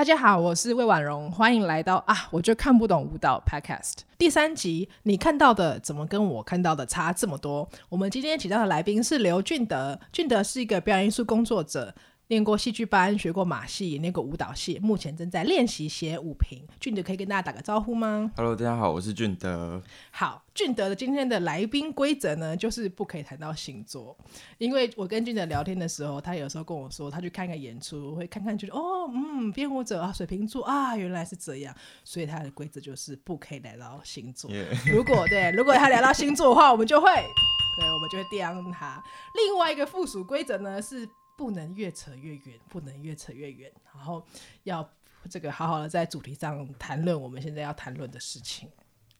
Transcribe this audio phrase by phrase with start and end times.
[0.00, 4.88] 大家好，我是魏婉容，欢迎来到啊，我就看不懂舞蹈 Podcast 第三集。
[5.02, 7.68] 你看到的怎么跟我看到的差这么多？
[7.90, 11.94] 我们今天请到的来宾是刘俊德，俊德是一个表演艺术工作者。
[12.30, 16.64] 练过戏剧班，学过马戏，练过舞蹈戏，目前正在练习写舞评。
[16.78, 19.82] 俊德可以跟大家打个招呼吗？Hello，大家好，我是俊德。
[20.12, 24.16] 好，俊德的今天的来宾规则呢，就是不可以谈到星座，
[24.58, 34.48] 因为我跟俊德聊天的时候，他有时候跟我说，他去看个演出，会看看觉得哦，嗯，编舞者啊，水瓶座啊，原来是这样，所以他的规则就是不可以聊到星座。
[34.86, 39.02] 如果对，如果他聊到星座的话，我们就会，对，我们就会刁他。
[39.34, 41.08] 另外一个附属规则呢是。
[41.40, 44.22] 不能越扯越远，不能越扯越远，然后
[44.64, 44.86] 要
[45.30, 48.68] 这个好好的在主题上谈论我们现在要谈论的事情。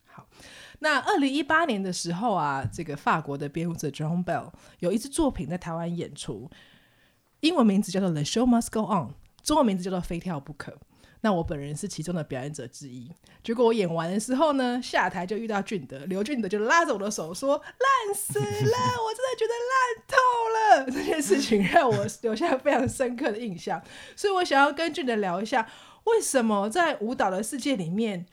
[0.05, 0.29] 好，
[0.81, 6.51] 那二零一八年的时候啊，这个法国的编舞者 Jérôme Bel 有一支作品在台湾演出，
[7.41, 9.09] 英文名字叫做《The Show Must Go On》，
[9.43, 10.73] 中文名字叫做《非跳不可》。
[11.23, 13.11] 那我本人是其中的表演者之一，
[13.45, 20.17] 结果我演完的时候呢，下台就遇到俊德，刘俊德就拉着我的手说：“烂死了，我真的觉得烂透
[20.55, 23.83] 了。”这件事情让我留下非常深刻的印象，
[24.17, 25.69] 所以我想要跟俊德聊一下，
[26.05, 28.25] 为什么在舞蹈的世界里面，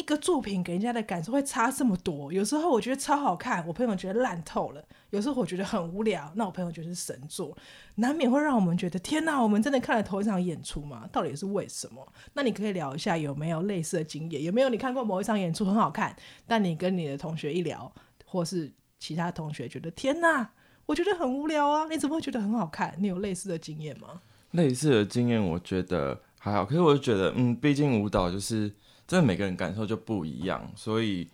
[0.00, 2.32] 一个作品给人家的感受会差这么多。
[2.32, 7.54] 有时候我觉得超好看，我朋友觉得烂透了；有时候我觉得很无聊，那我朋友觉得是神作，
[7.96, 11.06] 难免会让我们觉得天哪，我们真的看了头一场演出吗？
[11.12, 12.10] 到底是为什么？
[12.32, 14.42] 那你可以聊一下有没有类似的经验？
[14.42, 17.92] 有没有你看过某一场演出很好看，但你跟你的同学一聊，
[18.24, 20.50] 或是其他同学觉得天哪，
[20.86, 21.86] 我觉得很无聊啊？
[21.90, 22.96] 你怎么会觉得很好看？
[22.98, 24.22] 你有类似的经验吗？
[24.52, 26.64] 类似的经验，我觉得还好。
[26.64, 28.72] 可是我就觉得，嗯，毕竟舞蹈就是。
[29.10, 31.28] 真的每个人感受就不一样，所以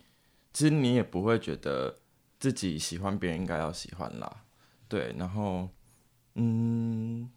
[0.51, 1.99] 其实你也不会觉得
[2.39, 4.45] 自己喜欢，别人应该要喜欢啦。
[4.87, 5.69] 对，然后，
[6.33, 7.29] 嗯，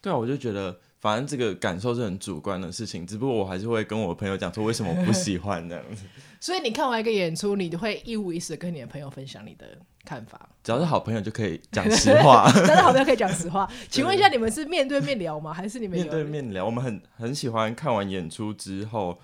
[0.00, 6.04] 对啊，我就觉得反正这个感受是很主观的事情，只不过我还是会跟我朋友讲说为什么我不喜欢这样子。
[6.40, 10.48] 所以你看完一个演出，你就会一五一十的跟你的朋友分享你的看法。
[10.62, 13.70] 只要是好朋友就可以讲实话，只要是好朋友可以讲实话。
[13.88, 15.52] 请问一下，你们是面对面聊吗？
[15.52, 16.64] 还是你们面对面聊？
[16.66, 19.18] 我们很很喜欢看完演出之后，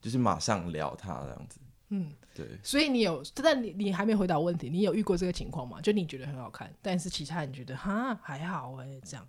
[0.00, 1.60] 就是马上聊他这样子。
[1.90, 2.46] 嗯，对。
[2.62, 5.80] 所以你有，但你你还没回答问题，你有遇过这个情况吗？
[5.80, 9.26] 就你觉得很好看，但是其他人觉得哈还好哎、欸，这样。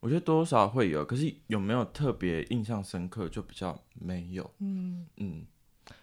[0.00, 4.50] 我觉得多少会有，可是有没有特别印象深刻就比较没有。
[4.58, 5.46] 嗯嗯。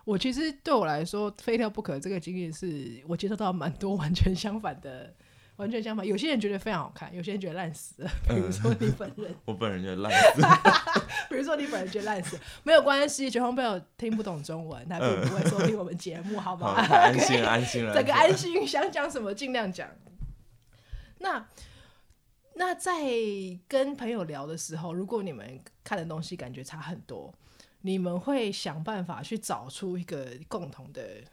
[0.04, 5.14] 我其实对我来说，非跳不可这个经验是我接受到蛮多完全相反的，
[5.56, 6.06] 完全相反。
[6.06, 8.12] 有些人觉得非常好看，有些人觉得烂死了。
[8.28, 10.62] 比如说你本人， 我本人觉得烂死了。
[11.30, 13.32] 比如说你本人觉得烂死，没有关系。
[13.32, 16.72] Jérôme Bel 听不懂中文，他并不会收听我们节目，好不好？
[16.74, 19.90] 安心，安心了， 整个安心，想讲什么尽量讲。
[21.20, 21.48] 那
[22.58, 22.92] 那在
[23.68, 27.34] 跟朋友聊的时候，如果你们看的东西感觉差很多。
[27.82, 31.24] 你们会想办法去找出一个共同的、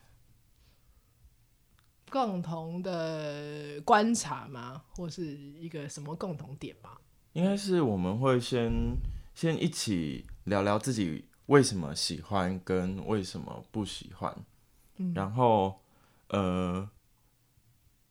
[2.11, 4.85] 共同的观察吗？
[4.91, 6.91] 或是一个什么共同点吗？
[7.33, 8.71] 应该是我们会先
[9.35, 14.37] 先一起聊聊自己为什么喜欢跟为什么不喜欢，
[14.99, 15.81] 嗯、然后
[16.29, 16.89] 呃，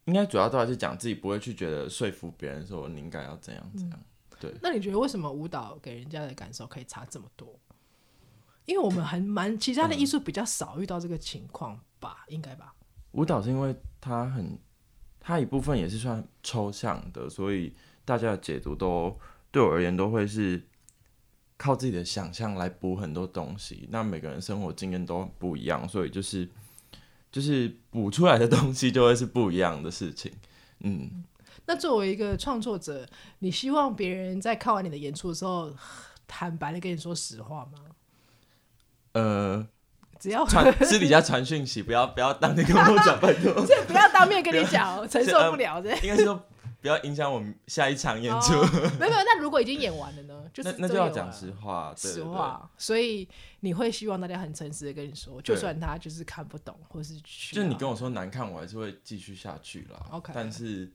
[0.06, 4.00] 应该主要都还是讲自己，不会去觉得说服别人说你应该要怎样怎样。
[4.00, 4.54] 嗯、对。
[4.62, 7.60] 那你觉得为什么舞蹈给人家的感受可以差这么多？
[8.66, 12.74] 因为我们很蛮其他的艺术比较少遇到这个情况吧，嗯、应该吧。
[13.12, 14.58] 舞蹈是因为它很，
[15.20, 17.76] 它一部分也是算抽象的，所以
[18.06, 19.18] 大家的解读都
[19.52, 20.66] 对我而言都会是
[21.58, 23.88] 靠自己的想象来补很多东西。
[23.92, 26.50] 那每个人生活经验都不一样，所以就是
[27.34, 30.32] 就是补出来的东西就会是不一样的事情。
[30.82, 31.24] 嗯，嗯，
[31.66, 33.08] 那作为一个创作者，
[33.40, 35.74] 你希望别人在看完你的演出的时候，
[36.28, 37.80] 坦白的跟你说实话吗？
[39.14, 39.68] 呃，
[40.20, 43.66] 只要传私底下传讯息，不要不要当面跟我讲，拜托。
[43.66, 45.90] 这不要当面跟你讲，承受不了这。
[45.98, 46.40] 应该是说
[46.84, 48.52] 不要影响我们下一场演出。
[48.52, 50.44] 没有没有，那如果已经演完了呢？
[50.54, 52.70] 就是那就要讲实话，实话。
[52.78, 53.28] 所以
[53.62, 57.18] 你会希望大家很诚实的跟你说，就算他就是看不懂，或是
[57.54, 60.06] 就你跟我说难看，我还是会继续下去啦。
[60.12, 60.92] OK，但是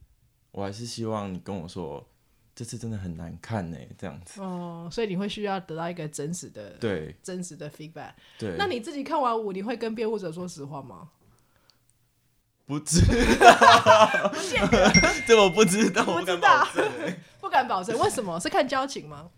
[0.53, 2.07] 我还是希望你跟我说。
[2.55, 4.43] 这次真的很难看呢，这样子。
[4.43, 8.15] 哦，所以你会需要得到一个真实的，对，真实的 feedback。
[8.37, 11.09] 对，那你自己看完舞，你会跟编舞者说实话吗？
[12.69, 13.01] 不知
[13.41, 14.31] 道，
[15.27, 17.99] 这我不知道，不我不敢知道保证欸不敢保证。
[17.99, 18.39] 为什么？
[18.39, 19.31] 是看交情吗？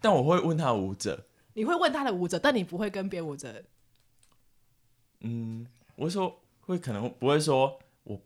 [0.00, 3.62] 但我会问他舞者，你会问他的舞者，但你不会跟别舞者。
[5.20, 5.64] 嗯，
[5.94, 8.20] 我会说会可能不会说我，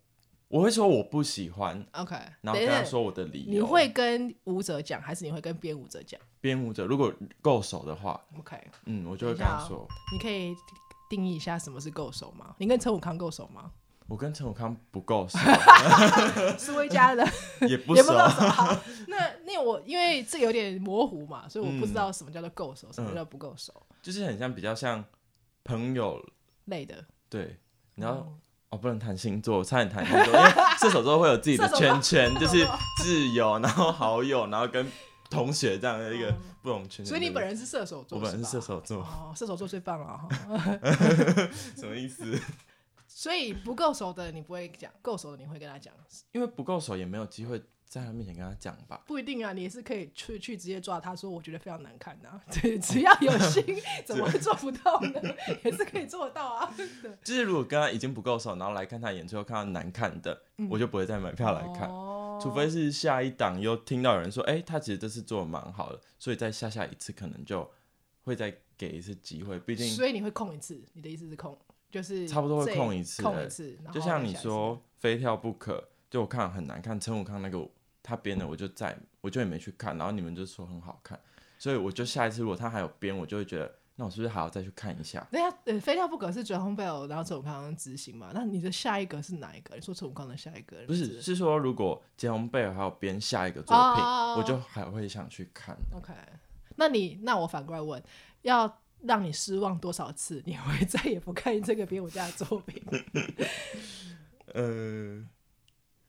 [0.49, 3.53] 我会说我不喜欢，OK，然后跟他说我的理由。
[3.53, 6.19] 你会跟舞者讲，还是你会跟编舞者讲？
[6.41, 7.13] 编舞者如果
[7.43, 8.57] 够熟的话，OK，
[8.87, 9.87] 嗯，我就会跟他说。
[10.11, 10.57] 你可以
[11.11, 12.55] 定义一下什么是够熟吗？
[12.57, 13.71] 你跟陈武康够熟吗？
[14.09, 15.39] 我跟陈永康不够熟，
[16.59, 17.27] 是威家的
[17.69, 18.19] 也不 也不熟。
[18.19, 18.77] 好，
[19.09, 19.17] 那
[19.47, 23.73] 那我因为这有点模糊嘛，所以我不知道什么叫做够熟，嗯、什么叫不够熟。
[24.03, 25.03] 就是很像比较像
[25.65, 26.21] 朋友
[26.67, 27.05] 类的。
[27.31, 27.59] 对，
[27.95, 28.39] 然后、嗯、
[28.71, 32.67] 哦，不能谈星座，差点谈星座，因为射手座会有自己的圈圈，就是
[33.03, 34.87] 挚友，然后好友，然后跟
[35.31, 37.07] 同学这样的一个不同圈圈。
[37.07, 38.99] 所以你本人是射手座，我本人是射手座。
[38.99, 40.29] 哦，射手座最棒了。
[41.77, 42.39] 什么意思？
[43.15, 45.93] 所以不够熟的你不会讲，够熟的你会跟他讲。
[46.33, 49.05] 因为不够熟也没有机会在他面前跟他讲吧。
[49.07, 52.43] 不一定啊，你也是可以去去直接抓他说，我觉得非常难看呐、啊。
[52.51, 53.63] 对，只要有心，
[54.07, 55.21] 怎么会做不到呢？
[55.63, 56.75] 也是可以做到啊。
[57.23, 61.89] 就是如果跟他已经不够熟，然后来看他演出，看到难看的，嗯、我就不会再买票来看。
[61.91, 67.71] 哦、除非是下一档又听到有人说，哎、欸，他其实这次做的蛮好的，所以再下下一次可能就
[68.23, 69.61] 会再给一次机会。
[69.61, 71.57] 毕竟，所以你会空一次，你的意思是空？
[71.93, 77.69] 就是差不多会空一次，空一次，就像你说非跳不可，就我看很难看，陈武康那个
[78.03, 81.21] 他编的，我就在我就也没去看，然后你们就说很好看，
[81.59, 85.23] 所以我就下一次如果他还有编，我就会觉得那我是不是还要再去看一下？
[85.31, 89.75] 对呀，呃，非跳不可是 John Bell，然后陈武康执行嘛，那你的下一个是哪一个？
[89.75, 95.77] 你说陈武康的下一个不是，是说如果杰红贝尔还有编下一个作品，哦、我就还会想去看。
[95.95, 96.15] OK，
[96.77, 98.03] 那你那我反过来问，
[98.41, 98.79] 要。
[99.05, 102.83] 让你失望多少次，你会再也不看这个编舞家的作品？
[104.55, 105.25] 呃，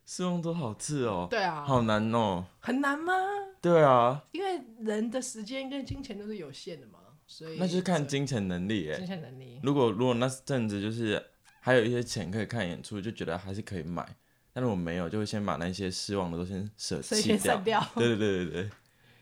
[0.06, 1.28] 失望多少次哦？
[1.30, 2.46] 对啊，好难哦。
[2.60, 3.14] 很难吗？
[3.62, 8.98] 对啊，因为人的时间跟金钱都是有限的嘛，所以那就是看金钱能力哎。
[8.98, 9.60] 金钱能力。
[9.64, 11.24] 如果如果那阵子就是
[11.62, 14.06] 还有一些钱可以看演出，就觉得还是可以买。
[14.52, 17.58] 但是我没有，就会先把那些失望的都先舍弃掉。
[17.62, 18.70] 掉对对对对对。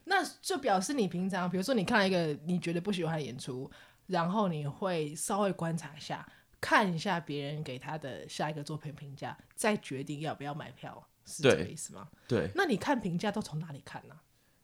[0.05, 3.69] 那就表示你平常，比如说你看了一个你觉得不喜欢的演出，
[4.07, 6.27] 然后你会稍微观察一下，
[6.59, 12.09] 看一下别人给他的下一个作品评价，再决定要不要买票，是这个意思吗？
[12.27, 12.49] 对。
[12.55, 14.19] 那你看评价都从哪里看呢？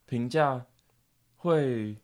[0.07, 0.65] 评价
[1.35, 1.95] 会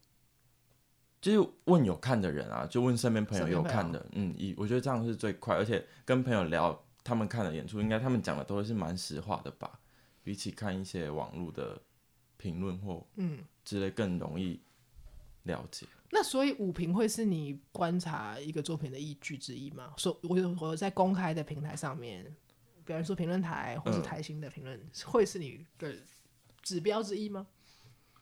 [1.20, 9.80] 就是问有看的人啊，就问身边朋友有看的，嗯，以我觉得这样是最快，而且跟朋友聊他们看的演出，应该他们讲的都是蛮实话的吧，
[10.22, 11.82] 比起看一些网络的。
[12.44, 14.60] 评论或嗯之类更容易
[15.44, 15.86] 了解。
[15.86, 19.94] 嗯、那所以五评会是你观察一个作品的依据之一吗？
[19.96, 22.26] 说我我在公开的平台上面，
[22.84, 25.96] 比方说评论台或是台新的评论，嗯、会是你的
[26.62, 27.48] 指标之一吗？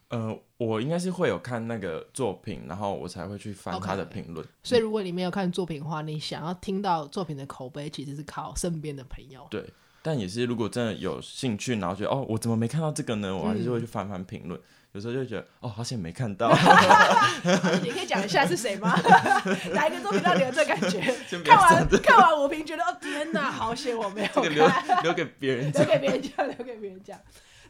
[0.10, 4.46] 呃，我应该是会有看那个作品，然后我才会去翻他的评论。
[4.62, 9.48] 所以如果你没有看作品的话，你想要听到作品的口碑，其实是靠身边的朋友。
[9.50, 9.68] 对。
[10.04, 13.36] 但也是，如果真的有兴趣，然后觉得哦，我怎么没看到这个呢？
[13.36, 14.60] 我还是会去翻翻评论。
[14.60, 14.64] 嗯、
[14.94, 16.50] 有时候就觉得哦，好险没看到。
[17.84, 19.00] 你可以讲一下是谁吗？
[19.74, 21.00] 哪一个作品让你有这感觉？
[21.44, 24.54] 看完看完我评觉得哦，天哪，好险我没有看。
[24.54, 24.68] 留
[25.04, 27.20] 留给别人，留给别人讲，留给别人讲。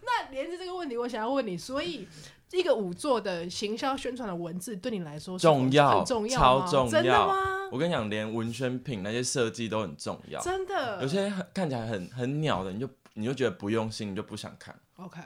[0.04, 2.08] 那连着这个问题，我想要问你，所以。
[2.58, 6.92] 一个舞作的行销宣传的文字对你来说重要，很重要，超重要。
[6.92, 7.70] 真的吗？
[7.72, 10.42] 我跟你讲，连文宣品那些设计都很重要。
[10.42, 14.78] 真的，有些看起来很很鸟的，你就你就觉得不用心，你就不想看。
[14.98, 15.22] OK，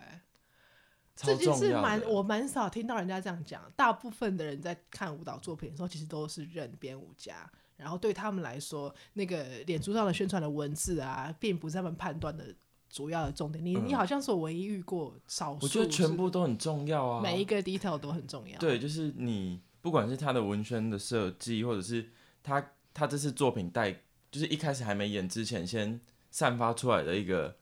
[1.15, 3.61] 这件事蛮我蛮少听到人家这样讲。
[3.75, 12.53] 大部分的人在看舞蹈作品的时候，其实都是认编舞家，然后对他们来说，那个脸书上的宣传的文字啊，并不是他们判断的。
[12.89, 18.57] 主要的重点，你、嗯、你好像是我唯一遇过少数，我觉得全部都很重要啊，每一个 detail 都很重要。
[18.57, 22.09] 对，就是你不管是他的文宣的设计，或者是
[22.41, 23.91] 他他这次作品带，
[24.31, 25.99] 就是一开始还没演之前，先
[26.31, 27.55] 散发出来的一个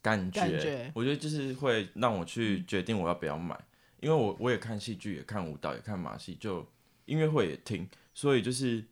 [0.00, 3.64] 感觉，我觉得就是会让我去决定我要不要买，嗯、
[4.00, 6.66] 因为我我也看戏剧，也看舞蹈，也看马戏，就
[7.04, 8.82] 音乐会也听，所以就是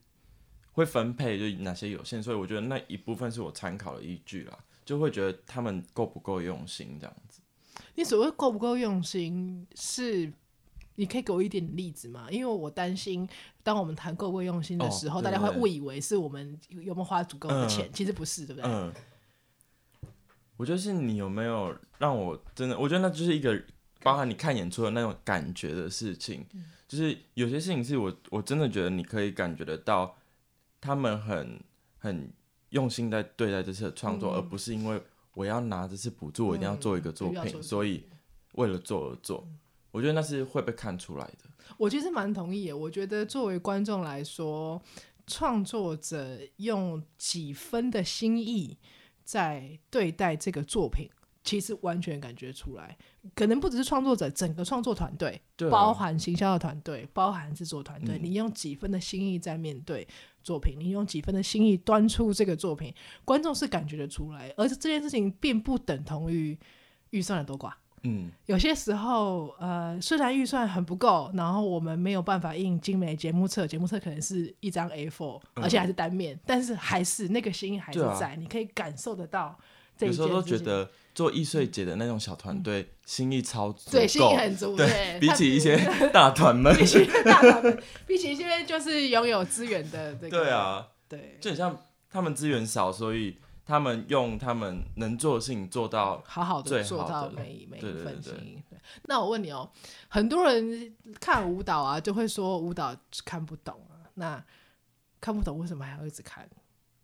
[0.72, 4.58] 会分配，就哪些有限，所以我觉得那一部分是我参考的依据啦。
[4.86, 7.40] 就会觉得他们够不够用心这样子。
[7.96, 10.32] 你所谓够不够用心，是
[10.94, 12.28] 你可以给我一点例子吗？
[12.30, 13.28] 因为我担心，
[13.64, 18.70] 当我们谈够不够用心的时候，哦、大家会误以为是我们有没有花足够的钱，嗯、其实不是，对不对？
[18.70, 18.92] 嗯。
[20.56, 23.60] 我觉得是你有没有让我真的，我觉得那就是一个
[24.02, 26.46] 包含你看演出的那种感觉的事情。
[26.54, 30.16] 嗯、就是有些事情是我我真的觉得你可以感觉得到，
[30.80, 31.60] 他们很
[31.98, 32.30] 很。
[32.70, 35.02] 用心在对待这次的创作，嗯、而不是因为
[35.34, 38.04] 我要拿这次补助，我一定要做一个作品，嗯、所以
[38.54, 39.44] 为了做而做。
[39.46, 39.58] 嗯、
[39.90, 41.50] 我觉得那是会被看出来的。
[41.76, 42.76] 我其实蛮同意的。
[42.76, 44.80] 我觉得作为观众来说，
[45.26, 48.76] 创作者用几分的心意
[49.24, 51.10] 在对待这个作品。
[51.46, 52.94] 其实完全感觉出来，
[53.34, 60.06] 可能不只是创作者，整个创作团队，对啊、包含行销的团队，包含制作团队，嗯、你用几分的心意在面对
[60.42, 62.92] 作品，你用几分的心意端出这个作品，
[63.24, 64.52] 观众是感觉得出来。
[64.56, 66.58] 而且这件事情并不等同于
[67.10, 67.72] 预算的多寡。
[68.02, 79.56] 嗯，有些时候，呃，虽然预算很不够，然后我们没有办法印精美节目册，节目册可能是一张 A4，、嗯、而且还是单面，但是还是那个心意还是在，啊、你可以感受得到。
[79.98, 84.76] 有时候都觉得做易碎节的那种小团队心意超足，对，心意很足。
[84.76, 85.74] 对，比起一些
[86.12, 98.62] 大团们，比起大团们，比起一些就是拥有资源的这个，对啊，对，就很像他们资源少，所以他们用他们能做的事情做到好好的做到每每一份心意。
[98.68, 99.70] 对，那我问你哦，
[100.08, 102.94] 很多人看舞蹈啊，就会说舞蹈
[103.24, 104.44] 看不懂啊，那
[105.18, 106.46] 看不懂为什么还要一直看？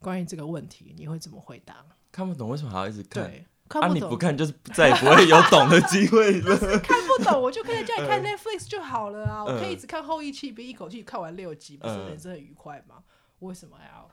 [0.01, 1.83] 关于这个问题，你会怎么回答？
[2.11, 3.25] 看不懂为什么还要一直看？
[3.25, 6.57] 对，看不懂，啊，你不看就是再也不会有懂的机会了。
[6.81, 9.45] 看不懂，我就可以叫你看 Netflix 就好了啊！
[9.45, 12.97] 嗯、我可以一直看后翼弃兵，一口气看完六集，不是人生很愉快吗？
[12.99, 14.11] 嗯、为什么还要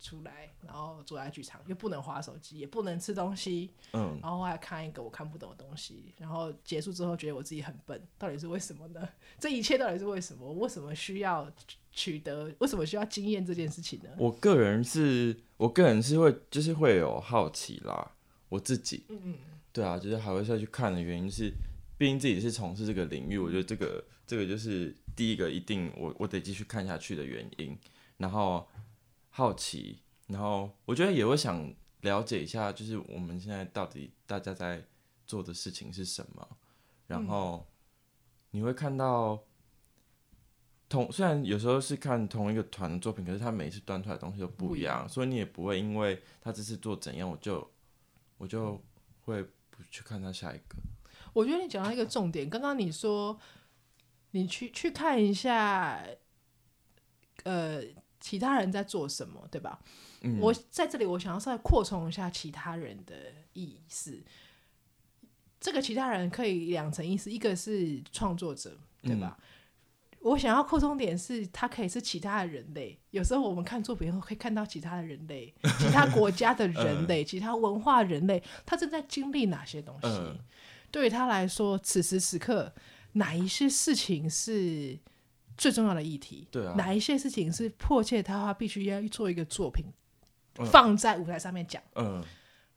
[0.00, 9.08] 出来，然后坐在剧场，又不能划手机，也不能吃东西，嗯，然后还看一个我看不懂的东西，然后结束之后觉得我自己很笨，到底是为什么呢？
[9.38, 10.52] 这一切到底是为什么？
[10.54, 11.48] 为什么需要
[11.92, 12.52] 取得？
[12.58, 14.08] 为什么需要经验这件事情呢？
[14.18, 18.10] 我个人是，我个人是会，就是会有好奇啦。
[18.52, 19.34] 我自己，嗯嗯，
[19.72, 21.50] 对啊，就是还会再去看的原因是，
[21.96, 27.78] 毕竟自己是从事这个领域，我觉得这个这个就是第一个一定我我得继续看下去的原因，
[28.18, 28.68] 然后。
[29.34, 34.84] 好奇，然后我觉得也会想了解一下，就是我们现在到底大家在
[35.26, 36.46] 做的事情是什么。
[37.06, 37.66] 然后
[38.50, 39.42] 你会看到
[40.86, 47.66] 同虽然有时候是看同一个团的作品，可是他每一次端出来的东西都不一样，所以你也不会因为他这次做怎样，我就
[48.42, 48.82] 我就
[49.20, 50.76] 会不去看他下一个。
[51.32, 53.38] 我觉得你讲到一个重点，刚刚你说
[54.32, 56.04] 你去去看一下，
[57.44, 57.82] 呃。
[58.24, 59.80] 其他人在做什么，对吧？
[60.20, 64.22] 嗯、我在这里，我想要稍微扩充一下其他人的意思。
[65.58, 69.36] 这个其他人可以两层意思，一个是创作者，对吧？
[69.40, 69.44] 嗯、
[70.22, 72.98] 我想要扩充点是，他可以是其他的人类。
[73.10, 80.08] 有时候我们看作品后，可以看到其他的人类，其他国家的人类，其他文化人类，他正在经历哪些东西？
[80.08, 80.38] 嗯、
[80.90, 82.72] 对于他来说，此时此刻，
[83.12, 84.98] 哪一些事情是？
[85.54, 89.84] 最重要的议题，对啊，哪一些事情是迫切他，他必须要做一个作品，
[90.58, 91.80] 嗯、放在舞台上面讲。
[91.94, 92.24] 嗯，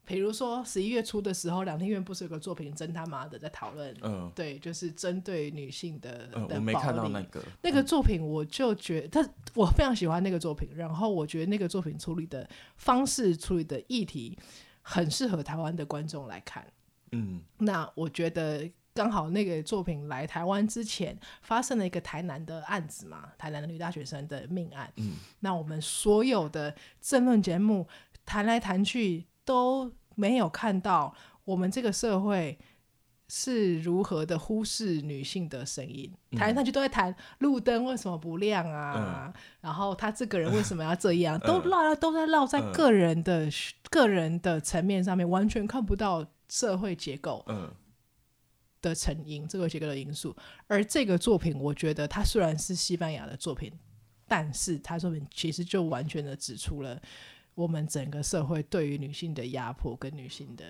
[0.05, 3.93] 比如说十一月初的时候，两天院不是有个作品，真他妈的在讨论。
[4.01, 6.29] 嗯，对，就是针对女性的。
[6.33, 10.69] 嗯、的我没看到那个那个作品，我就觉得他，我非常喜欢那个作品。
[10.75, 12.47] 然后我觉得那个作品处理的
[12.77, 14.37] 方式、处理的议题，
[14.81, 16.65] 很适合台湾的观众来看。
[17.11, 18.69] 嗯，那我觉得。
[18.97, 24.89] 刚好那个作品来台湾之前，发生了一个台南的案子嘛，台南的女大学生的命案。
[24.95, 27.85] 嗯，那我们所有的政论节目
[28.25, 32.59] 谈来谈去都没有看到我们这个社会
[33.29, 36.13] 是如何的忽视女性的声音。
[36.31, 43.51] 谈来谈去都在谈路灯为什么不亮啊，嗯、然后他这个人为什么要这样， 嗯、都绕都在绕在个人的、嗯、
[43.89, 47.45] 个人的层面上面，完全看不到社会结构。
[47.47, 47.71] 嗯。
[48.81, 50.35] 的成因，这个结构的因素，
[50.67, 53.73] 而这个作品，我觉得它虽然是西班牙的作品，
[54.27, 57.01] 但是它作品其实就完全的指出了
[57.55, 60.63] 我们整个社会对于女性的压迫跟女性的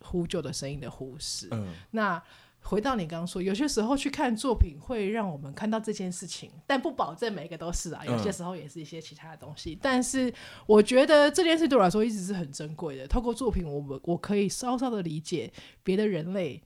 [0.00, 1.46] 呼救的声音的忽视。
[1.52, 2.20] 嗯，那
[2.60, 9.74] 回到你刚刚说，有些时候去看作品会让我们看到这件事情，但不保证每个都是啊，有些时候也是一些其他的东西。
[9.74, 10.32] 嗯，但是
[10.66, 13.06] 我觉得这件事对我来说一直是很珍贵的。
[13.06, 16.62] 透过作品，我们我可以稍稍的理解别的人类。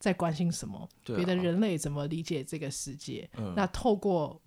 [0.00, 0.88] 在关心什么？
[1.02, 3.28] 别的人类怎么理解这个世界？
[3.36, 4.40] 嗯、那透过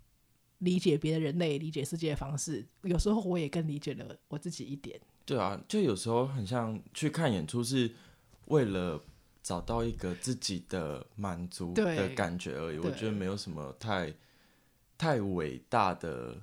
[0.62, 5.00] 理解别的人类理解世界的方式，有时候我也更理解了我自己一点。
[5.24, 7.90] 对啊，就有时候很像去看演出，是
[8.46, 9.02] 为了
[9.42, 12.78] 找到一个自己的满足的感觉而已。
[12.78, 14.12] 我觉得没有什么太
[14.98, 16.40] 太伟大的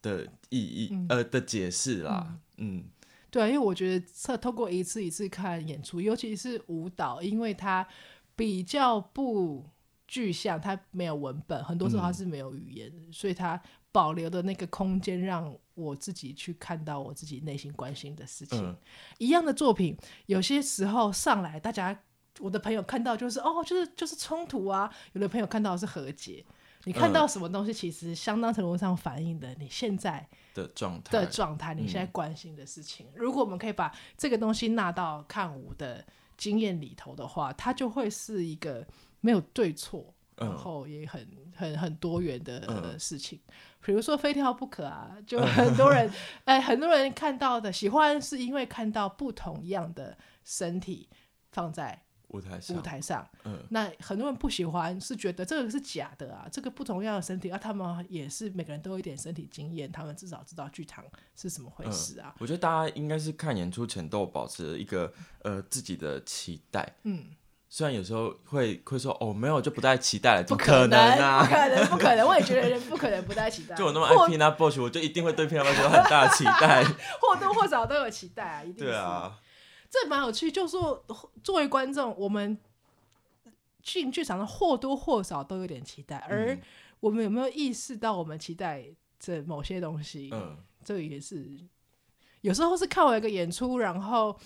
[0.00, 2.38] 的意义、嗯、呃的解释啦。
[2.56, 2.84] 嗯，嗯
[3.30, 7.86] 对啊，因为我觉得透过一次一次看演出，尤其是舞蹈，因为它。
[8.38, 9.64] 比较不
[10.06, 13.60] 具象，它没有文本，很多时候它是没有语言，嗯、所以它
[13.90, 18.64] 保留的那个空间让我自己去看到我自己内心关心的事情。
[18.64, 18.76] 嗯、
[19.18, 19.96] 一样的作品，
[20.26, 21.98] 有些时候上来，大家
[22.38, 26.44] 我的朋友看到就是哦，就是就是冲突啊；有的朋友看到是和解。
[26.84, 33.06] 你看到什么东西，其实相当程度上反映的你现在的状态的状态，你现在关心的事情。
[33.06, 38.86] 嗯、如果我们可以把这个东西纳到看舞的经验里头的话，它就会是一个
[39.26, 43.40] 没有对错，嗯、然后也很很很多元的、事情。
[43.84, 46.08] 比如说非跳不可啊，就很多人
[46.46, 51.08] 哎、很多人看到的喜欢是因为看到不同样的身体
[51.50, 52.02] 放在。
[52.30, 61.04] 舞台上，舞台上，嗯，那很多人不喜欢，是觉得这个是假的啊，这个不同样的身体啊，他们也是每个人都有一点身体经验，他们至少知道剧场
[61.36, 62.34] 是什么回事啊。
[62.34, 65.10] 嗯、我觉得大家应该是看演出前都保持一个
[65.44, 67.26] 呃自己的期待，嗯，
[67.68, 73.74] 虽然有时候会会说哦没有就不带期待了，不可能啊，不可能，不可能，我也觉得人不可能不带期待。
[73.74, 76.84] 就我那么爱 Pina Bausch，我就一定会对 Pina Bausch 有很大的期待，
[77.20, 78.84] 或多或少都有期待啊，一定是。
[78.84, 79.38] 对啊，
[79.90, 81.04] 这蛮有趣，就是说
[81.42, 82.58] 作为观众，我们。
[83.82, 86.58] 进剧场的或多或少都有点期待，而
[86.98, 88.84] 我们有没有意识到我们期待
[89.16, 90.28] 这某些东西？
[90.32, 91.46] 嗯，这也是
[92.40, 94.36] 有时候是看完一个演出，然后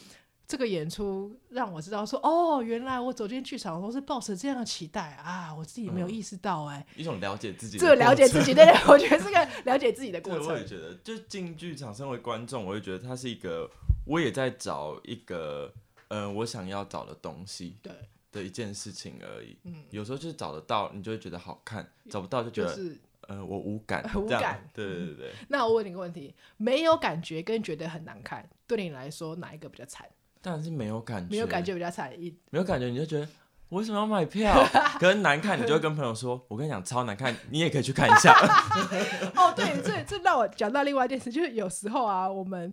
[0.50, 10.48] 这个演出让我知道说，哦，原来我走进剧场都是抱持这样的期待啊，我自己没有意识到哎、欸嗯，一种了解自己的，这个了解自己，对，我觉得是个了解自己的过程。
[10.48, 13.70] 我也觉得，就进剧场身为观众，我会觉得它是一个，
[14.04, 15.72] 我也在找一个，
[16.08, 17.76] 嗯、呃，我想要找的东西。
[17.80, 17.92] 对。
[18.32, 24.64] 的一件事情而已，嗯，有时候就是找得到，你就会觉得好看；找不到就觉得，就是、呃，我无感，无感。
[24.72, 25.32] 对对对对。
[25.48, 30.08] 那我问你个问题：没有感觉跟觉得很难看，对你来说哪一个比较惨？
[30.42, 32.12] 当然是没有感觉，没有感觉比较惨。
[32.20, 33.28] 一没有感觉你就觉得
[33.68, 34.52] 我为什么要买票？
[34.98, 38.32] 可能难看，你就会跟朋友说：“我跟你讲，超难看，你也可以去看一下。
[39.36, 42.72] ”哦，对，这这让我讲到另外一件事，就是有时候啊，我们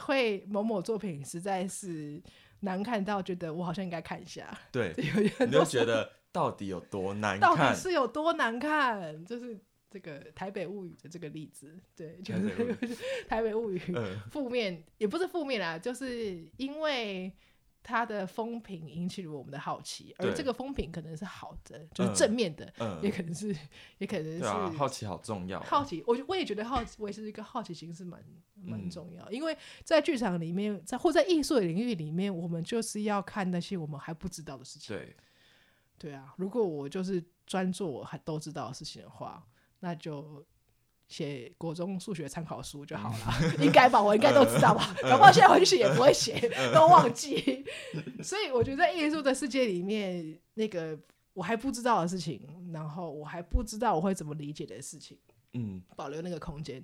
[0.00, 2.22] 会某某作品实在是。
[2.60, 4.92] 难看到觉得我好像应该看一下，对，
[5.46, 7.40] 你就觉得到底有多难看？
[7.40, 9.24] 到底是有多难看？
[9.26, 12.48] 就是这个《台北物语》的这个例子，对，就是
[13.28, 13.78] 《台北物语
[14.30, 17.32] 》负面也不是负面啦，就是因为。
[17.88, 23.56] 它的风评引起了我们的好奇，而这个风评可能是好的，就是正面的，嗯、也可能是，
[23.98, 25.60] 也可能是、啊、好奇好重要。
[25.60, 28.20] 好奇，我我也觉得好奇，我也是一个好奇心是蛮
[28.56, 34.96] 蛮重要，因为在剧场里面，在或在艺术领域里面，我们就是要看那些我们还不知道的事情。
[34.96, 35.14] 对，
[35.96, 39.46] 对啊，如果我就是专做我还都知道的事情的话，
[39.80, 40.44] 那就。
[41.08, 44.02] 写国中数学参考书就好了， 应该吧？
[44.02, 44.92] 我应该都知道吧？
[45.08, 46.34] 搞不好现在回去写也不会写，
[46.74, 47.64] 都忘记。
[48.24, 50.98] 所以我觉得在艺术的世界里面，那个
[51.32, 52.40] 我还不知道的事情，
[52.72, 55.16] 然后我还不知道我会怎么理解的事情，
[55.52, 56.82] 嗯，保留那个空间。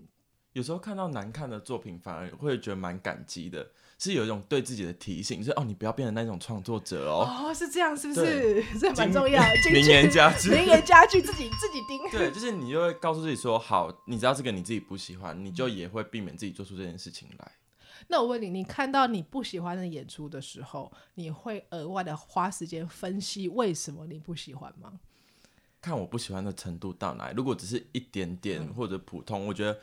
[0.53, 3.71] 有时候看到难看的作品，反而会觉得蛮感激的。
[3.99, 7.25] 是有一种对自己的提醒，是哦，你不要变成那种创作者哦。
[7.25, 8.61] 哦，是这样，是不是？
[8.77, 9.41] 这蛮重要。
[9.73, 12.11] 名言佳句，名言佳句，自己自己盯。
[12.11, 17.53] 对，就是你就会告诉自己说，好，你知道这个你自己不喜欢，你就也会避免自己做出这件事情来。
[18.09, 24.95] 那我问你，你看到你不喜欢的演出的时候，你会额外的花时间分析为什么你不喜欢吗？
[25.81, 27.37] 看我不喜欢的程度到哪里？
[27.37, 29.79] 如果只是一点点或者普通，嗯、我觉得。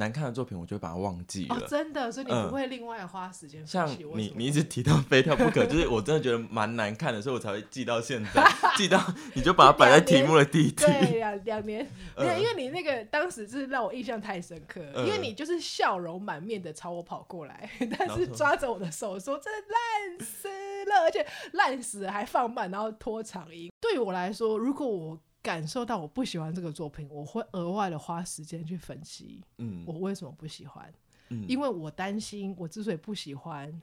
[0.00, 1.54] 难看的作品，我就会把它忘记了。
[1.54, 3.66] 哦，真的，所以你不会另外花时间、嗯。
[3.66, 8.44] 像你，你一直提到《非跳不可》，就是我真的觉得蛮难看的，所以我才会记到现在，
[8.76, 9.00] 记到
[9.34, 10.84] 你就把它摆在题目的第一题。
[10.86, 11.86] 对两，两年，
[12.18, 20.48] 没有、嗯，因为你那个当时就是让我印象太深刻，嗯、因为你就是笑容满面的朝我跑过来， 但是抓着我的手说：“这烂死
[20.86, 30.92] 了，而且烂死了还放慢，然后拖长音。”对我来说，如果我感受到我不喜欢这个作品，我会额外的花时间去分析，嗯，我为什么不喜欢？
[31.28, 33.80] 嗯，因为我担心我之所以不喜欢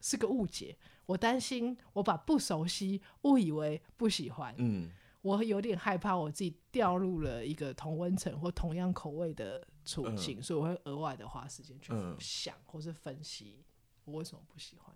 [0.00, 4.90] 是个误解，我担心我把不熟悉误以为不喜欢，嗯，
[5.22, 13.64] 我有点害怕我自己掉入了一个同温层或同样口味的处境，嗯，所以我会额外的花时间去想或是分析
[14.04, 14.94] 我为什么不喜欢。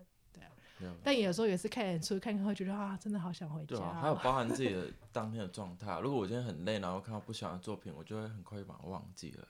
[1.03, 3.77] 但有时候也是看演出，看看会觉得啊，真的好想回家。
[3.77, 5.99] 对啊，还有包含自己的当天的状态。
[6.01, 9.47] 如果我今天很累，然后看到不喜欢的作品，我就会很快就把它忘记了。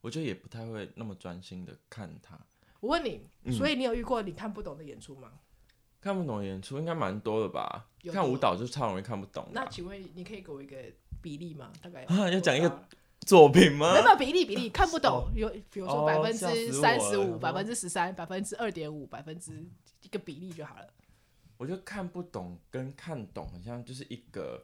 [0.00, 2.38] 我觉得也不太会那么专心的看它。
[2.80, 5.30] 我问你，嗯，所以你有遇过你看不懂的演出吗？
[6.00, 7.86] 看不懂演出应该蛮多的吧？
[8.12, 9.46] 看舞蹈就超容易看不懂。
[9.52, 10.76] 那请问你可以给我一个
[11.20, 11.72] 比例吗？
[11.80, 12.88] 大概啊，要讲一个
[13.20, 13.94] 作品吗？
[13.94, 19.64] 没有比例，比例看不懂有，比如说百分之三十五、百分之十三、百分之二点五、百分之。
[20.12, 20.86] 一个比例就好了。
[21.56, 24.62] 我觉得看不懂跟看懂好像就是一个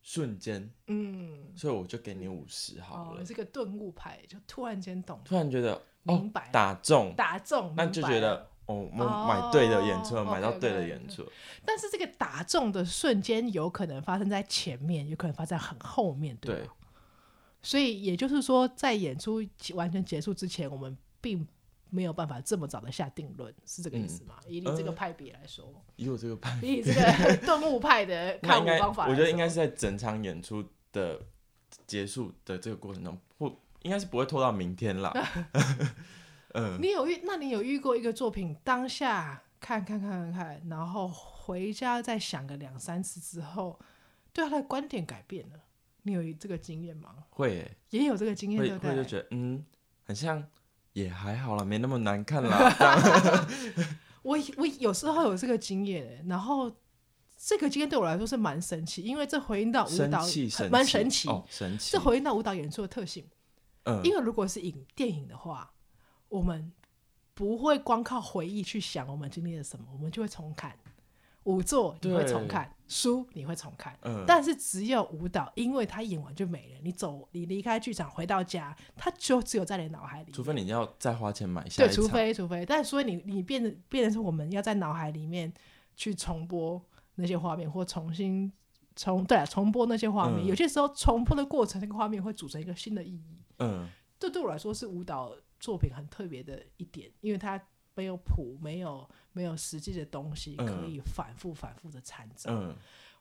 [0.00, 3.20] 瞬间，嗯，所以我就给你五十好了。
[3.20, 11.26] 哦，这个顿悟派就突然间懂，突然觉得明白，打中，打中，那就觉得哦，我买对的演出，买到对的演出。
[11.64, 16.54] 但是这个打中的瞬间有可能发生在前面，有可能发生在很后面，对。
[16.54, 16.68] 对。
[17.62, 21.48] 所以也就是说，在演出完全结束之前，我们并
[21.94, 24.34] 没有办法这么早的下定论，是这个意思吗？
[24.44, 31.20] 嗯、以你这个派别来说，呃、以我这个派，以这个 顿悟派的看舞方法，我觉得应该是在整场演出的
[31.86, 33.46] 结束的这个过程中，不
[33.82, 35.12] 应该是不会拖到明天了。
[36.54, 37.20] 嗯，你有遇？
[37.24, 43.78] 那你有遇过一个作品，当下看看看看看，然后回家再想个两三次之后，
[44.32, 45.60] 对他的观点改变了？
[46.02, 47.24] 你有这个经验吗？
[47.30, 48.90] 会、欸，也有这个经验，对不对？
[48.90, 49.64] 会就觉得嗯，
[50.04, 50.46] 很像，
[50.94, 53.46] 也还好啦，没那么难看啦。
[54.22, 56.74] 我我有时候有这个经验，然后
[57.36, 60.24] 这个经验对我来说是蛮神奇，因为这回应到舞蹈，
[60.70, 61.92] 蛮神奇，哦，神奇。
[61.92, 63.28] 这回应到舞蹈演出的特性。
[63.84, 65.70] 嗯，因为如果是影电影的话，
[66.28, 66.72] 我们
[67.34, 70.74] 不会光靠回忆去想我们经历了什么，我们就会重看。
[71.44, 76.78] 舞作你会重看，书你会重看，嗯，但是只有舞蹈，因为他演完就没了。
[76.82, 80.32] 你走，你离开剧场回到家，他就只有在你脑海里。
[80.32, 81.84] 除非你要再花钱买下。
[81.84, 85.52] 对，除非除非，但所以你你变得变成是我们要在脑海里面
[85.94, 86.82] 去重播
[87.16, 88.50] 那些画面，或重新
[88.96, 90.46] 重对啊重播那些画面，嗯。
[90.46, 93.38] 有些时候重播的过程，那个画面会组成一个新的意义。
[93.58, 97.60] 嗯，这对我来说是舞蹈作品很特别的一点，因为它。
[97.96, 102.50] 没有谱，没有没有实际的东西可以反复反复的参照。
[102.50, 102.74] 嗯，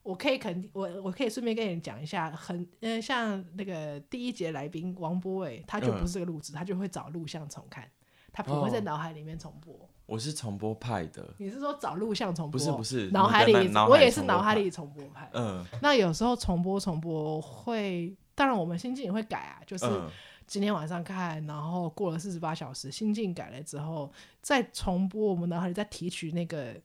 [0.04, 7.90] 我可以肯定，我我可以顺便跟你讲一下，很呃，像那个第一节来宾王波伟，他就不是这个路子，嗯，他就会找录像重看，
[8.32, 9.74] 他不会在脑海里面重播。
[9.74, 11.34] 哦，我是重播派的。
[11.40, 12.52] 你是说找录像重播？
[12.52, 13.54] 不是不是，脑海里
[13.90, 15.30] 我也是脑海里重播派。
[15.34, 19.86] 嗯，那有时候重播重播会，当然我们心境也会改啊，就是。
[19.86, 20.10] 嗯
[20.54, 26.80] 今天晚上看，然后过了四十八小时，心境改了之后，再重播我们脑海里再提取那个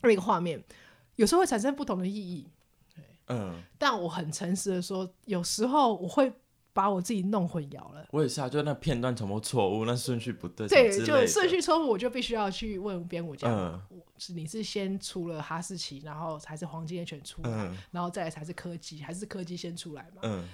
[0.00, 0.64] 那个画面，
[1.16, 2.48] 有时候会产生不同的意义。
[2.94, 6.32] 对，嗯，但我很诚实的说，有时候我会
[6.72, 8.06] 把我自己弄混淆了。
[8.12, 13.78] 我也是啊，就那片段重播错误，那顺序不对，对，就顺序错误，我就必须要去问编舞家，嗯，
[14.16, 20.22] 是你是先出了哈士奇，然后才是黄金猎犬出来，嗯，然后再来才是柯基，还是柯基先出来嘛？
[20.22, 20.48] 嗯。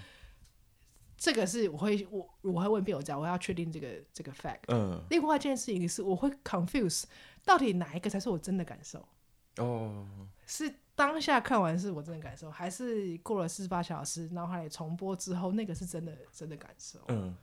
[1.22, 4.58] 这个是我会我我会问辩友家，我要确定这个这个 fact。
[4.66, 5.00] 嗯。
[5.08, 7.04] 另外一件事情是，我会 confuse
[7.44, 9.06] 到底哪一个才是我真的感受？
[9.58, 10.04] 哦。
[10.44, 16.98] 是当下看完是我真的感受，还是过了四十八小时，脑海里重播之后那个是真的真的感受？
[17.06, 17.36] 嗯。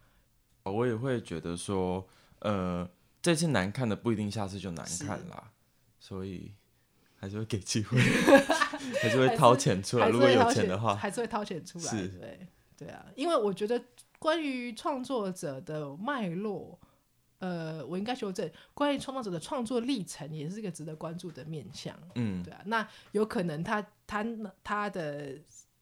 [0.63, 2.05] 我也会觉得说，
[2.39, 2.87] 呃，
[3.21, 5.53] 这次难看的不一定下次就难看啦，
[5.99, 6.53] 所以
[7.15, 7.97] 还是会给机会，
[9.01, 12.47] 还是会掏钱出来，如果有钱的话，还是会掏钱出来，是对。
[12.79, 13.83] 对啊，因为我觉得
[14.17, 16.79] 关于创作者的脉络，
[17.39, 21.93] 呃，我应该修正，关于创作者的创作历程，也是一个值得关注的面向。
[22.15, 24.25] 嗯，对啊，那有可能他他
[24.63, 25.37] 他的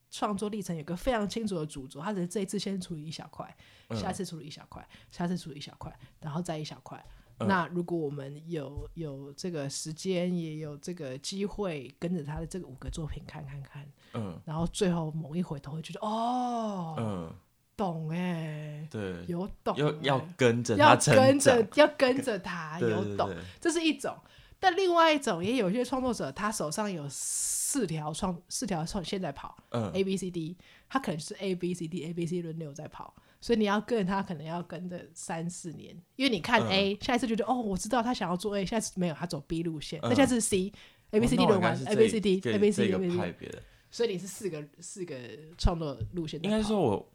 [0.09, 3.55] 创作历程有个非常清楚的主轴，他只是这一次先处理一小块，
[3.91, 7.05] 下次处理一小块，下次处理一小块，然后再一小块。
[7.39, 17.33] 嗯、那如果我们有有这个时间，也有这个机会跟着他的这个五个作品看看看，嗯，然后最后某一回头会觉得哦，嗯，
[17.75, 24.15] 懂哎，对，有懂，要要跟着他要跟着要跟着他 有懂，这是一种。
[24.59, 30.57] 但另外一种，也有一些创作者，他手上有四条创四条创现在跑，嗯，A B C D，
[30.89, 33.13] 他可能是 A B C D A B C 轮流在跑。
[33.39, 42.97] 所以你要跟他，可能要跟着三四年，因为你看 A，、嗯、下一次就觉得哦，我知道他想要做 A，下次没有，他走 B 路线，那、嗯、下次 C，A B C D 轮完，A B C D，A B C D，A
[42.97, 43.49] B C D，
[43.89, 45.15] 所以你是四个四个
[45.57, 46.39] 创作路线。
[46.43, 47.11] 应该说我，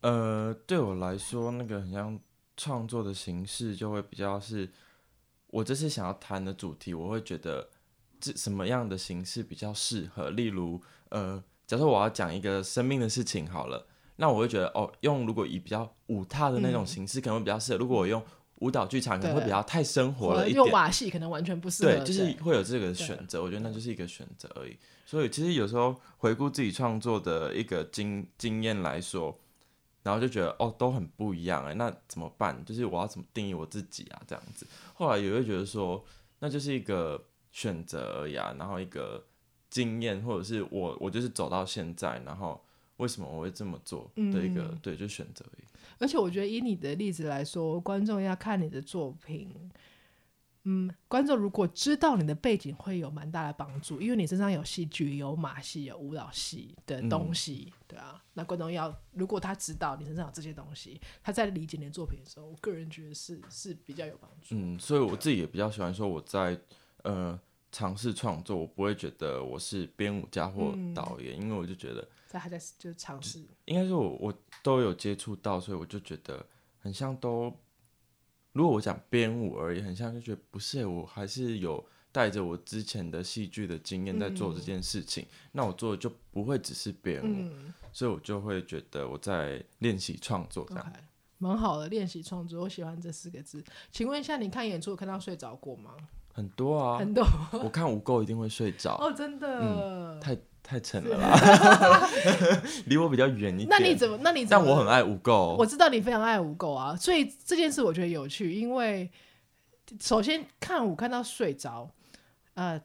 [0.00, 2.18] 呃，对我来说，那个很像
[2.56, 4.70] 创作的形式就会比较是，
[5.48, 7.68] 我这次想要谈的主题，我会觉得
[8.20, 10.30] 这什么样的形式比较适合。
[10.30, 13.86] 例如，呃，假设我要讲一个生命的事情，好了。
[14.18, 17.80] 那我会觉得哦，用如果以比较舞踏的那种形式，可能会比较适合、嗯。
[17.80, 18.22] 如果我用
[18.60, 20.56] 舞蹈剧场，可能会比较太生活了一点。
[20.56, 21.92] 用马戏可能完全不适合。
[21.92, 23.42] 对，就是会有这个选择。
[23.42, 24.76] 我觉得那就是一个选择而已。
[25.04, 29.38] 所以其实有时候回顾自己创作的一个经经验来说，
[30.02, 32.64] 然后就觉得哦，都很不一样哎，那怎么办？
[32.64, 34.22] 就是我要怎么定义我自己啊？
[34.26, 34.66] 这样子。
[34.94, 36.02] 后来也会觉得说，
[36.38, 38.54] 那就是一个选择而已啊。
[38.58, 39.24] 然后一个
[39.68, 42.62] 经验，或者是我我就是走到现在，然后。
[42.96, 45.44] 为什么我会这么做的一个、嗯、对，就选择。
[45.98, 49.48] 而且我觉得以你的例子来说，观众要看你的作品，
[50.64, 58.22] 嗯，观众如果知道你的背景，会有蛮大的帮助，因为你身上有戏剧、有马戏、有舞蹈戏的东西，嗯、对啊。
[58.34, 64.54] 那观众要如果他知道你身上有这些东西，他在理解你的作品的时候，我个人觉得是是比较有帮助。
[64.54, 66.60] 嗯，所以我自己也比较喜欢说我在
[67.04, 67.38] 呃
[67.72, 76.44] 尝试创作，我不会觉得我是编舞家或导演，嗯、因为我就觉得在还在就是尝试，应该是我我都有接触到，所以我就觉得
[76.78, 77.52] 很像都。
[78.52, 90.92] 如果我讲编舞而已，很像就觉得不是，我还是有带着我之前的戏剧的经验在做这件事情，嗯、那我做的就不会只是编舞，嗯、所以我就会觉得我在练习创作这样，
[91.36, 93.62] 蛮、好的练习创作，我喜欢这四个字。
[93.92, 95.94] 请问一下，你看演出有看到睡着过吗？
[96.32, 97.26] 很多啊，很多。
[97.62, 100.34] 我看无垢一定会睡着哦，真的，嗯、太。
[100.66, 102.08] 太沉了啦，
[102.86, 103.68] 离我比较远一点。
[103.70, 104.18] 那你怎么？
[104.20, 104.64] 那你怎么？
[104.64, 105.54] 但我很爱污垢。
[105.54, 109.08] 我知道你非常爱污垢啊，所以这件事我觉得有趣，因为
[110.00, 111.88] 首先看舞看到睡着，
[112.54, 112.80] 呃，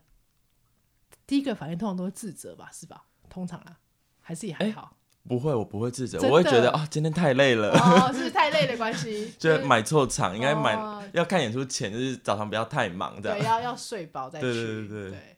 [1.26, 3.04] 第一个反应通常都会自责吧，是吧？
[3.28, 3.80] 通常啊，
[4.22, 4.96] 还是也还好。
[5.24, 9.34] 欸、不会，我不会自责，我会觉得啊、哦，今天太累了，哦，是太累的关系？
[9.40, 14.46] 就买错场，应该买、哦、要看演出前，就是早上不要太忙，这样对，要要睡饱再去。
[14.46, 15.38] 对对对对，对，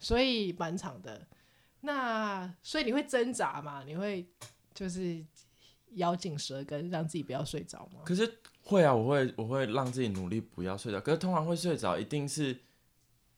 [0.00, 1.20] 所以满场的。
[1.84, 3.84] 那所以你会挣扎吗？
[3.86, 4.26] 你会
[4.72, 5.22] 就是
[5.96, 8.00] 咬紧舌根，让自己不要睡着吗？
[8.04, 11.00] 可是会啊，我会我会让自己努力不要睡着。
[11.00, 12.58] 可是通常会睡着，一定是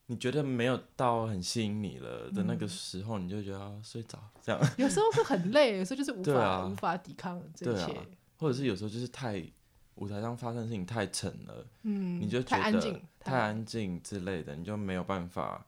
[0.05, 4.17] 你觉得没有到很吸引你了的那个时候，你就觉得要睡着。
[4.41, 8.05] 这样 有时候是很累， 有时候就是无法、啊、无法抵抗这些、啊，
[8.37, 9.43] 或者是有时候就是太
[9.95, 15.67] 舞台上发生的事情太沉了，嗯，你就觉得太安静太安静之类的，你就没有办法。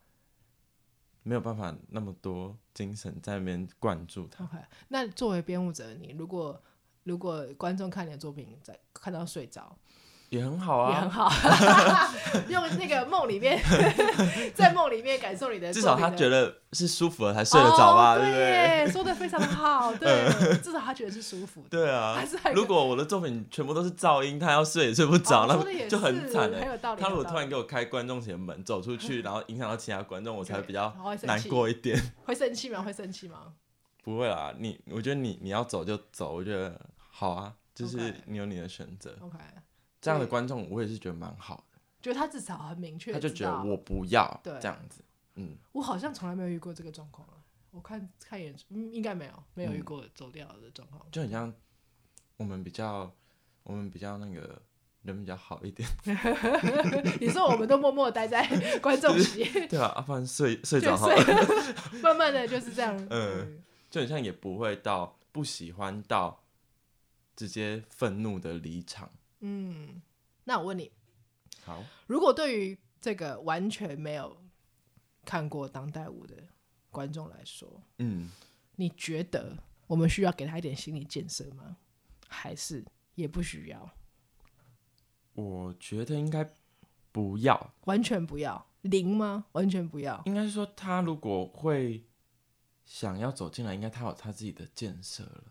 [1.24, 4.46] 没有办法那么多精神在那边灌注他。
[4.46, 4.64] Okay.
[4.88, 6.62] 那作为编舞者，你如果
[7.04, 9.78] 如果观众看你的作品在看到睡着。
[10.30, 11.32] 也很好啊，也很好，
[12.50, 13.60] 用那个梦里面，
[14.54, 18.92] 在梦里面感受你的， 至少他觉得是舒服了才睡得着吧，对不对？
[18.92, 21.70] 说的非常好，对，至少他觉得是舒服的。
[21.70, 26.78] 对啊，如果我的作品全部都是噪音，他要睡也睡不着，那就很惨了。
[26.96, 32.00] 他如果突然给我开观众席的门走出去，然后影响到其他观众，我才会比较难过一点。
[32.26, 32.82] 会生气吗？
[32.82, 33.54] 会生气吗？
[34.04, 36.80] 不会啦，你我觉得你你要走就走，我觉得
[37.12, 39.16] 好啊，就是你有你的选择。
[39.22, 39.38] OK。
[40.02, 41.80] 这样的观众，我也是觉得蛮好的。
[42.02, 45.04] 觉得他至少很明确，他就觉得我不要这样子。
[45.36, 47.36] 嗯，我好像从来没有遇过这个状况啊。
[47.72, 51.06] 我看看演出，嗯，应该没有，没有遇过走掉的状况。
[51.12, 51.54] 就很像
[52.38, 53.14] 我们比较，
[53.64, 54.62] 我们比较那个
[55.04, 55.88] 人比较好一点。
[57.22, 58.44] 你说我们都默默待在
[58.82, 61.16] 观众席， 对啊，阿凡睡睡着好了，
[62.02, 62.98] 慢慢的就是这样。
[63.10, 66.44] 嗯，就很像也不会到不喜欢到
[67.36, 69.12] 直接愤怒的离场。
[69.40, 70.02] 嗯，
[70.44, 70.92] 那我问你，
[71.64, 74.42] 好，如果对于这个完全没有
[75.26, 76.36] 看过当代舞的
[76.90, 78.30] 观众来说，嗯，
[78.76, 81.78] 你觉得我们需要给他一点心理建设吗？
[82.28, 83.90] 还是也不需要？
[85.34, 86.54] 我觉得应该
[87.12, 89.46] 不要，完全不要，零吗？
[89.54, 90.22] 完全不要。
[90.26, 92.06] 应该是说，他如果会
[92.86, 95.44] 想要走进来，应该他有他自己的建设了。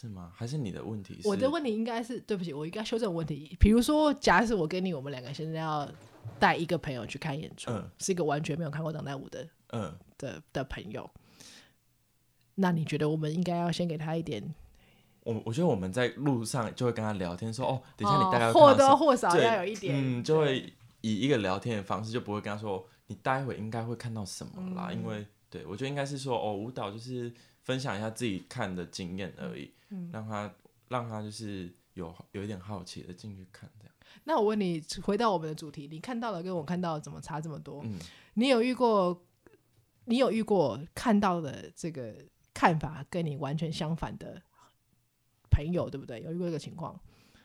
[0.00, 0.30] 是吗？
[0.32, 1.26] 还是你的问题是？
[1.26, 3.56] 我的问题应该是，对不起，我应该修正问题。
[3.58, 5.90] 比如说，假使我跟你，我们两个现在要
[6.38, 11.10] 带一个朋友去看演出，嗯、是一个完全没有看过当代舞的，嗯，的的朋友，
[12.54, 14.54] 那你觉得我们应该要先给他一点？
[15.24, 27.32] 我我觉得我们在路上就会跟他聊天，说哦，等一下你大概或多或少要有一点，嗯，就会以一个聊天的方式，就不会跟他说你待会应该会看到什么啦，嗯、因为对我觉得应该是说哦，舞蹈就是
[27.68, 29.70] 分享一下自己看的经验而已。
[29.90, 30.50] 嗯，让他
[30.88, 33.94] 让他就是有有一点好奇的进去看这样。
[34.24, 37.82] 那我问你，回到我们的主题，你看到的跟我看到的怎么差这么多？
[37.84, 37.98] 嗯，
[38.34, 39.22] 你有遇过，
[40.06, 42.14] 你有遇过看到的这个
[42.54, 44.40] 看法跟你完全相反的
[45.50, 46.22] 朋友，对不对？
[46.22, 46.98] 有遇过这个情况，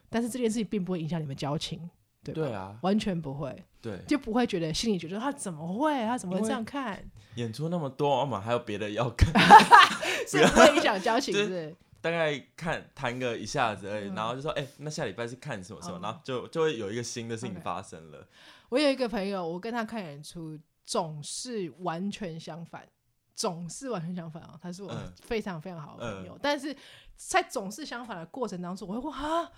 [0.09, 1.89] 但是这件事情并不会影响你们交情，
[2.23, 2.41] 对吧？
[2.41, 7.03] 对啊，完全不会，对，就不会觉得心里觉得他怎么会，他怎么会这样看？
[7.35, 9.33] 演出那么多，我们还有别的要看，
[10.27, 11.75] 是不会影响交情，是？
[12.01, 18.21] 大概看谈个一下子而已，嗯、然后就说，哎、欸，那下礼拜是看什么什么，嗯、然后就就会有一个新的事情发生了。
[18.23, 18.27] Okay.
[18.69, 22.85] 我有一个朋友，我跟他看演出总是完全相反，
[23.33, 24.59] 总是完全相反啊！
[24.61, 26.75] 他是我非常非常好的朋友，嗯、但是
[27.15, 29.51] 在总是相反的过程当中，我会哇啊。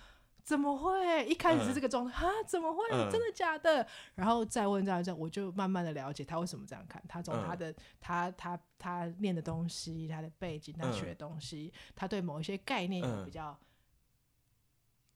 [0.46, 1.26] 怎么会？
[1.26, 2.32] 一开始是这个状态啊？
[2.46, 2.78] 怎么会？
[2.92, 3.84] 嗯、真的假的？
[4.14, 7.02] 然后再问再问，我就慢慢的了解他为什么这样看。
[7.08, 13.58] 他从他的、嗯、他他他念的东西，他的背景，他学的东西，嗯、他对某一些概念有比较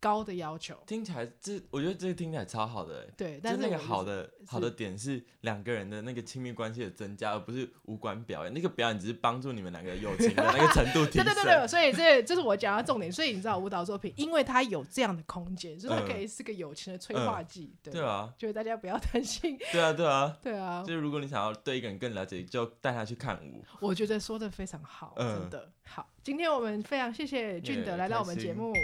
[0.00, 0.74] 高的要求。
[0.86, 3.06] 听起来这，我觉得这个听起来超好的。
[3.16, 8.52] 对，但是那个好的好的点是两个人的那个亲密关系的增加，而不是无关表演。
[8.54, 11.24] 那个表演只是帮助你们两个友情的那个 程度提升。
[11.24, 13.12] 对对对对，所以这这是我讲的重点。
[13.12, 17.70] 所以你知道舞蹈作品，因为它有这样的空间，所以它可以是个友情的催化剂。
[17.72, 19.58] 嗯、对，对啊，就是大家不要担心。
[19.70, 23.62] 对啊对啊 对啊，就是如果你想要对一个人更了解，就带他去看舞。
[23.80, 26.06] 我觉得说的非常好，真的、嗯、好。
[26.22, 28.74] 今天我们非常谢谢俊德来到我们节目。